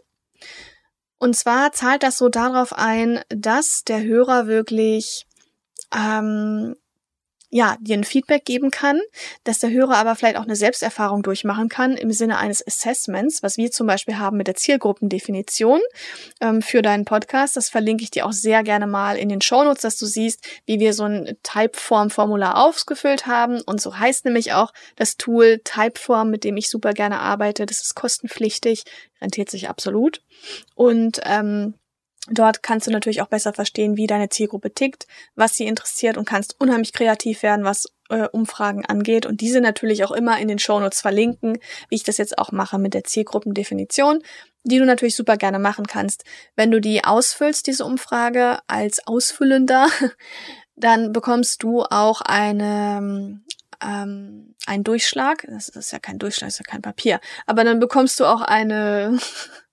Und 1.18 1.36
zwar 1.36 1.70
zahlt 1.72 2.02
das 2.02 2.16
so 2.16 2.30
darauf 2.30 2.72
ein, 2.72 3.22
dass 3.28 3.84
der 3.84 4.02
Hörer 4.04 4.46
wirklich 4.46 5.26
ähm, 5.94 6.76
ja, 7.48 7.76
dir 7.80 7.96
ein 7.96 8.04
Feedback 8.04 8.44
geben 8.44 8.70
kann, 8.70 9.00
dass 9.44 9.60
der 9.60 9.70
Hörer 9.70 9.96
aber 9.96 10.16
vielleicht 10.16 10.36
auch 10.36 10.44
eine 10.44 10.56
Selbsterfahrung 10.56 11.22
durchmachen 11.22 11.68
kann 11.68 11.96
im 11.96 12.10
Sinne 12.10 12.38
eines 12.38 12.66
Assessments, 12.66 13.42
was 13.42 13.56
wir 13.56 13.70
zum 13.70 13.86
Beispiel 13.86 14.18
haben 14.18 14.36
mit 14.36 14.48
der 14.48 14.56
Zielgruppendefinition 14.56 15.80
ähm, 16.40 16.60
für 16.60 16.82
deinen 16.82 17.04
Podcast. 17.04 17.56
Das 17.56 17.68
verlinke 17.68 18.02
ich 18.02 18.10
dir 18.10 18.26
auch 18.26 18.32
sehr 18.32 18.62
gerne 18.64 18.86
mal 18.86 19.16
in 19.16 19.28
den 19.28 19.40
Shownotes, 19.40 19.82
dass 19.82 19.96
du 19.96 20.06
siehst, 20.06 20.44
wie 20.66 20.80
wir 20.80 20.92
so 20.92 21.04
ein 21.04 21.36
Typeform-Formular 21.44 22.58
ausgefüllt 22.64 23.26
haben. 23.26 23.60
Und 23.60 23.80
so 23.80 23.96
heißt 23.96 24.24
nämlich 24.24 24.52
auch 24.52 24.72
das 24.96 25.16
Tool 25.16 25.60
Typeform, 25.62 26.30
mit 26.30 26.42
dem 26.42 26.56
ich 26.56 26.68
super 26.68 26.92
gerne 26.94 27.20
arbeite. 27.20 27.64
Das 27.64 27.80
ist 27.80 27.94
kostenpflichtig, 27.94 28.82
rentiert 29.20 29.50
sich 29.50 29.68
absolut. 29.68 30.20
Und 30.74 31.20
ähm, 31.24 31.74
Dort 32.28 32.62
kannst 32.62 32.86
du 32.86 32.90
natürlich 32.90 33.22
auch 33.22 33.28
besser 33.28 33.52
verstehen, 33.52 33.96
wie 33.96 34.06
deine 34.06 34.28
Zielgruppe 34.28 34.74
tickt, 34.74 35.06
was 35.36 35.56
sie 35.56 35.66
interessiert 35.66 36.16
und 36.16 36.24
kannst 36.24 36.60
unheimlich 36.60 36.92
kreativ 36.92 37.42
werden, 37.42 37.64
was 37.64 37.86
äh, 38.08 38.28
Umfragen 38.28 38.84
angeht 38.84 39.26
und 39.26 39.40
diese 39.40 39.60
natürlich 39.60 40.04
auch 40.04 40.10
immer 40.10 40.38
in 40.38 40.48
den 40.48 40.58
Shownotes 40.58 41.00
verlinken, 41.00 41.58
wie 41.88 41.94
ich 41.94 42.02
das 42.02 42.18
jetzt 42.18 42.38
auch 42.38 42.50
mache 42.50 42.78
mit 42.78 42.94
der 42.94 43.04
Zielgruppendefinition, 43.04 44.22
die 44.64 44.78
du 44.78 44.84
natürlich 44.84 45.14
super 45.14 45.36
gerne 45.36 45.60
machen 45.60 45.86
kannst. 45.86 46.24
Wenn 46.56 46.70
du 46.70 46.80
die 46.80 47.04
ausfüllst, 47.04 47.66
diese 47.66 47.84
Umfrage 47.84 48.58
als 48.66 49.06
Ausfüllender, 49.06 49.88
dann 50.76 51.12
bekommst 51.12 51.62
du 51.62 51.82
auch 51.82 52.20
eine 52.22 53.40
ähm, 53.82 54.54
einen 54.66 54.84
Durchschlag. 54.84 55.46
Das 55.48 55.68
ist 55.68 55.92
ja 55.92 55.98
kein 55.98 56.18
Durchschlag, 56.18 56.48
das 56.48 56.54
ist 56.54 56.66
ja 56.66 56.70
kein 56.70 56.82
Papier. 56.82 57.20
Aber 57.46 57.62
dann 57.62 57.78
bekommst 57.78 58.18
du 58.20 58.24
auch 58.24 58.40
eine 58.40 59.18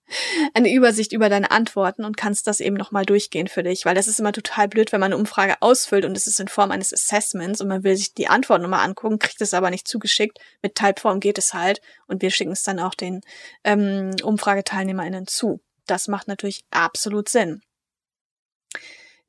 eine 0.53 0.73
Übersicht 0.73 1.13
über 1.13 1.29
deine 1.29 1.51
Antworten 1.51 2.05
und 2.05 2.17
kannst 2.17 2.47
das 2.47 2.59
eben 2.59 2.75
nochmal 2.75 3.05
durchgehen 3.05 3.47
für 3.47 3.63
dich, 3.63 3.85
weil 3.85 3.95
das 3.95 4.07
ist 4.07 4.19
immer 4.19 4.31
total 4.31 4.67
blöd, 4.67 4.91
wenn 4.91 4.99
man 4.99 5.13
eine 5.13 5.19
Umfrage 5.19 5.55
ausfüllt 5.61 6.05
und 6.05 6.17
es 6.17 6.27
ist 6.27 6.39
in 6.39 6.47
Form 6.47 6.71
eines 6.71 6.93
Assessments 6.93 7.61
und 7.61 7.67
man 7.67 7.83
will 7.83 7.95
sich 7.95 8.13
die 8.13 8.27
Antwort 8.27 8.61
nochmal 8.61 8.85
angucken, 8.85 9.19
kriegt 9.19 9.41
es 9.41 9.53
aber 9.53 9.69
nicht 9.69 9.87
zugeschickt. 9.87 10.39
Mit 10.61 10.75
Typeform 10.75 11.19
geht 11.19 11.37
es 11.37 11.53
halt 11.53 11.81
und 12.07 12.21
wir 12.21 12.31
schicken 12.31 12.53
es 12.53 12.63
dann 12.63 12.79
auch 12.79 12.95
den 12.95 13.21
ähm, 13.63 14.11
UmfrageteilnehmerInnen 14.23 15.27
zu. 15.27 15.59
Das 15.85 16.07
macht 16.07 16.27
natürlich 16.27 16.63
absolut 16.71 17.29
Sinn. 17.29 17.61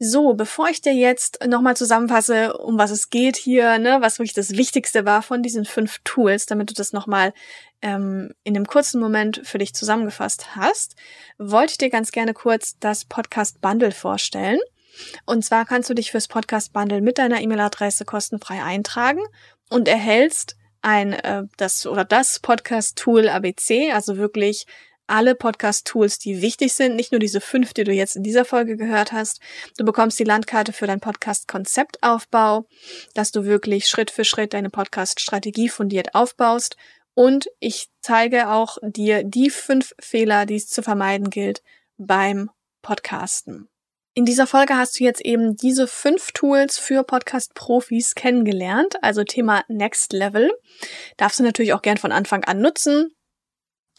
So, 0.07 0.35
bevor 0.35 0.69
ich 0.69 0.83
dir 0.83 0.93
jetzt 0.93 1.39
nochmal 1.47 1.79
zusammenfasse, 1.79 2.59
um 2.59 2.77
was 2.77 2.91
es 2.91 3.09
geht 3.09 3.37
hier, 3.37 3.79
ne, 3.79 4.03
was 4.03 4.19
wirklich 4.19 4.35
das 4.35 4.51
Wichtigste 4.51 5.07
war 5.07 5.23
von 5.23 5.43
diesen 5.43 5.65
fünf 5.65 6.01
Tools, 6.05 6.45
damit 6.45 6.69
du 6.69 6.75
das 6.75 6.93
nochmal 6.93 7.33
ähm, 7.81 8.35
in 8.43 8.55
einem 8.55 8.67
kurzen 8.67 9.01
Moment 9.01 9.41
für 9.45 9.57
dich 9.57 9.73
zusammengefasst 9.73 10.57
hast, 10.57 10.95
wollte 11.39 11.71
ich 11.71 11.79
dir 11.79 11.89
ganz 11.89 12.13
gerne 12.13 12.35
kurz 12.35 12.79
das 12.81 13.07
Podcast 13.07 13.63
Bundle 13.63 13.93
vorstellen. 13.93 14.59
Und 15.25 15.43
zwar 15.43 15.65
kannst 15.65 15.89
du 15.89 15.95
dich 15.95 16.11
fürs 16.11 16.29
Podcast 16.29 16.75
Bundle 16.75 17.01
mit 17.01 17.17
deiner 17.17 17.41
E-Mail-Adresse 17.41 18.05
kostenfrei 18.05 18.63
eintragen 18.63 19.23
und 19.71 19.89
erhältst 19.89 20.57
ein 20.83 21.15
äh, 21.15 21.45
das 21.57 21.87
oder 21.87 22.05
das 22.05 22.41
Podcast 22.41 22.99
Tool 22.99 23.27
ABC, 23.31 23.91
also 23.93 24.19
wirklich 24.19 24.67
alle 25.07 25.35
Podcast-Tools, 25.35 26.19
die 26.19 26.43
wichtig 26.43 26.73
sind, 26.75 26.97
nicht 26.97 27.13
nur 27.13 27.19
diese 27.19 27.41
fünf, 27.41 27.75
die 27.75 27.85
du 27.85 27.93
jetzt 27.93 28.17
in 28.17 28.23
dieser 28.23 28.45
Folge 28.45 28.77
gehört 28.77 29.13
hast. 29.13 29.41
Du 29.77 29.85
bekommst 29.85 30.19
die 30.19 30.25
Landkarte 30.25 30.73
für 30.73 30.87
deinen 30.87 31.01
Podcast-Konzeptaufbau, 31.01 32.67
dass 33.15 33.33
du 33.33 33.45
wirklich 33.45 33.87
Schritt 33.87 34.11
für 34.11 34.25
Schritt 34.25 34.55
deine 34.55 34.71
Podcast-Strategie 34.71 35.69
fundiert 35.69 36.15
aufbaust. 36.15 36.77
Und 37.15 37.49
ich 37.61 37.89
zeige 38.01 38.51
auch 38.51 38.79
dir 38.83 39.23
die 39.25 39.51
fünf 39.51 39.95
Fehler, 40.01 40.47
die 40.47 40.57
es 40.57 40.69
zu 40.69 40.83
vermeiden 40.83 41.31
gilt 41.31 41.63
beim 41.97 42.51
Podcasten. 42.83 43.69
In 44.17 44.25
dieser 44.25 44.47
Folge 44.47 44.77
hast 44.77 45.01
du 45.01 45.05
jetzt 45.05 45.23
eben 45.23 45.57
diese 45.57 45.89
fünf 45.89 46.31
Tools 46.31 46.79
für 46.79 47.03
Podcast-Profis 47.03 48.15
kennengelernt, 48.15 48.95
also 49.03 49.25
Thema 49.25 49.65
Next 49.67 50.13
Level. 50.13 50.53
Darfst 51.17 51.41
du 51.41 51.43
natürlich 51.43 51.73
auch 51.73 51.83
gern 51.83 51.97
von 51.97 52.13
Anfang 52.13 52.45
an 52.45 52.61
nutzen. 52.61 53.11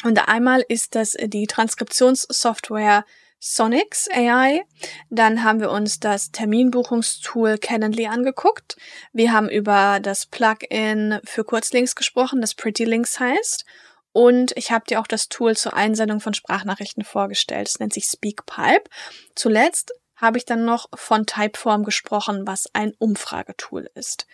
Und 0.03 0.27
einmal 0.27 0.63
ist 0.67 0.95
das 0.95 1.13
die 1.19 1.47
Transkriptionssoftware 1.47 3.05
Sonics 3.39 4.09
AI. 4.11 4.63
Dann 5.09 5.43
haben 5.43 5.59
wir 5.59 5.69
uns 5.69 5.99
das 5.99 6.31
Terminbuchungstool 6.31 7.57
Calendly 7.57 8.07
angeguckt. 8.07 8.75
Wir 9.13 9.31
haben 9.31 9.49
über 9.49 9.99
das 10.01 10.25
Plugin 10.25 11.19
für 11.23 11.43
Kurzlinks 11.43 11.95
gesprochen, 11.95 12.41
das 12.41 12.55
Pretty 12.55 12.85
Links 12.85 13.19
heißt. 13.19 13.65
Und 14.11 14.53
ich 14.55 14.71
habe 14.71 14.85
dir 14.85 14.99
auch 14.99 15.07
das 15.07 15.29
Tool 15.29 15.55
zur 15.55 15.73
Einsendung 15.73 16.21
von 16.21 16.33
Sprachnachrichten 16.33 17.03
vorgestellt. 17.03 17.67
Es 17.67 17.79
nennt 17.79 17.93
sich 17.93 18.05
SpeakPipe. 18.05 18.89
Zuletzt 19.35 19.91
habe 20.15 20.37
ich 20.37 20.45
dann 20.45 20.65
noch 20.65 20.87
von 20.95 21.25
Typeform 21.25 21.83
gesprochen, 21.83 22.47
was 22.47 22.69
ein 22.73 22.93
Umfragetool 22.97 23.89
ist. 23.93 24.25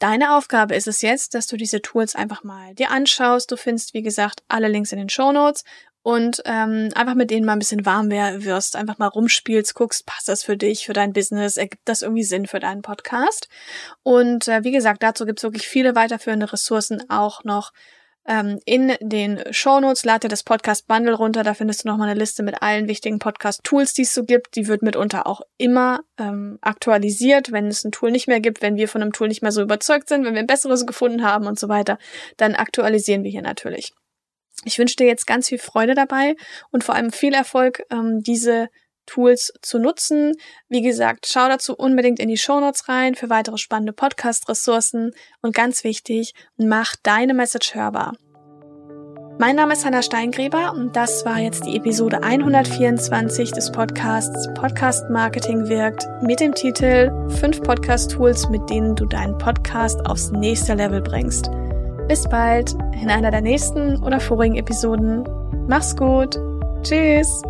Deine 0.00 0.34
Aufgabe 0.34 0.74
ist 0.74 0.88
es 0.88 1.02
jetzt, 1.02 1.34
dass 1.34 1.46
du 1.46 1.58
diese 1.58 1.82
Tools 1.82 2.16
einfach 2.16 2.42
mal 2.42 2.74
dir 2.74 2.90
anschaust. 2.90 3.52
Du 3.52 3.56
findest, 3.56 3.92
wie 3.92 4.00
gesagt, 4.00 4.42
alle 4.48 4.66
Links 4.66 4.92
in 4.92 4.98
den 4.98 5.10
Show 5.10 5.30
Notes 5.30 5.62
und 6.02 6.42
ähm, 6.46 6.88
einfach 6.94 7.14
mit 7.14 7.30
denen 7.30 7.44
mal 7.44 7.52
ein 7.52 7.58
bisschen 7.58 7.84
warm 7.84 8.10
wirst, 8.10 8.76
einfach 8.76 8.96
mal 8.96 9.08
rumspielst, 9.08 9.74
guckst, 9.74 10.06
passt 10.06 10.28
das 10.28 10.42
für 10.42 10.56
dich, 10.56 10.86
für 10.86 10.94
dein 10.94 11.12
Business, 11.12 11.58
ergibt 11.58 11.82
das 11.84 12.00
irgendwie 12.00 12.24
Sinn 12.24 12.46
für 12.46 12.60
deinen 12.60 12.80
Podcast. 12.80 13.48
Und 14.02 14.48
äh, 14.48 14.64
wie 14.64 14.72
gesagt, 14.72 15.02
dazu 15.02 15.26
gibt's 15.26 15.42
wirklich 15.42 15.68
viele 15.68 15.94
weiterführende 15.94 16.50
Ressourcen 16.50 17.02
auch 17.10 17.44
noch 17.44 17.72
ähm, 18.26 18.58
in 18.64 18.94
den 19.00 19.42
Shownotes. 19.50 20.04
Lade 20.04 20.20
dir 20.20 20.28
das 20.28 20.42
Podcast 20.42 20.86
Bundle 20.86 21.14
runter, 21.14 21.42
da 21.42 21.54
findest 21.54 21.84
du 21.84 21.88
nochmal 21.88 22.08
eine 22.08 22.18
Liste 22.18 22.42
mit 22.42 22.62
allen 22.62 22.88
wichtigen 22.88 23.18
Podcast-Tools, 23.18 23.94
die 23.94 24.02
es 24.02 24.14
so 24.14 24.24
gibt. 24.24 24.56
Die 24.56 24.68
wird 24.68 24.82
mitunter 24.82 25.26
auch 25.26 25.42
immer 25.56 26.00
ähm, 26.18 26.58
aktualisiert, 26.60 27.52
wenn 27.52 27.66
es 27.66 27.84
ein 27.84 27.92
Tool 27.92 28.10
nicht 28.10 28.28
mehr 28.28 28.40
gibt, 28.40 28.62
wenn 28.62 28.76
wir 28.76 28.88
von 28.88 29.02
einem 29.02 29.12
Tool 29.12 29.28
nicht 29.28 29.42
mehr 29.42 29.52
so 29.52 29.62
überzeugt 29.62 30.08
sind, 30.08 30.24
wenn 30.24 30.34
wir 30.34 30.40
ein 30.40 30.46
besseres 30.46 30.86
gefunden 30.86 31.22
haben 31.22 31.46
und 31.46 31.58
so 31.58 31.68
weiter, 31.68 31.98
dann 32.36 32.54
aktualisieren 32.54 33.24
wir 33.24 33.30
hier 33.30 33.42
natürlich. 33.42 33.92
Ich 34.64 34.78
wünsche 34.78 34.96
dir 34.96 35.06
jetzt 35.06 35.26
ganz 35.26 35.48
viel 35.48 35.58
Freude 35.58 35.94
dabei 35.94 36.36
und 36.70 36.84
vor 36.84 36.94
allem 36.94 37.10
viel 37.10 37.32
Erfolg, 37.32 37.82
ähm, 37.90 38.22
diese 38.22 38.68
Tools 39.10 39.52
zu 39.62 39.78
nutzen. 39.78 40.34
Wie 40.68 40.82
gesagt, 40.82 41.26
schau 41.26 41.48
dazu 41.48 41.74
unbedingt 41.74 42.18
in 42.20 42.28
die 42.28 42.36
Shownotes 42.36 42.88
rein 42.88 43.14
für 43.14 43.30
weitere 43.30 43.58
spannende 43.58 43.92
Podcast-Ressourcen 43.92 45.12
und 45.42 45.54
ganz 45.54 45.84
wichtig, 45.84 46.34
mach 46.56 46.94
deine 47.02 47.34
Message 47.34 47.74
hörbar. 47.74 48.14
Mein 49.38 49.56
Name 49.56 49.72
ist 49.72 49.86
Hanna 49.86 50.02
Steingräber 50.02 50.72
und 50.72 50.94
das 50.96 51.24
war 51.24 51.38
jetzt 51.38 51.64
die 51.64 51.74
Episode 51.74 52.22
124 52.22 53.52
des 53.52 53.72
Podcasts 53.72 54.48
Podcast 54.52 55.08
Marketing 55.08 55.66
wirkt 55.66 56.06
mit 56.20 56.40
dem 56.40 56.54
Titel 56.54 57.10
5 57.40 57.62
Podcast 57.62 58.10
Tools, 58.10 58.50
mit 58.50 58.68
denen 58.68 58.94
du 58.96 59.06
deinen 59.06 59.38
Podcast 59.38 60.04
aufs 60.04 60.30
nächste 60.30 60.74
Level 60.74 61.00
bringst. 61.00 61.50
Bis 62.06 62.28
bald 62.28 62.74
in 63.00 63.08
einer 63.08 63.30
der 63.30 63.40
nächsten 63.40 64.02
oder 64.02 64.20
vorigen 64.20 64.56
Episoden. 64.56 65.24
Mach's 65.66 65.96
gut. 65.96 66.38
Tschüss. 66.82 67.42